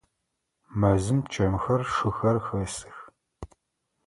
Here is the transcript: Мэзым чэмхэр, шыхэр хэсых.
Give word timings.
Мэзым 0.79 1.19
чэмхэр, 1.31 1.81
шыхэр 1.93 2.37
хэсых. 2.45 2.97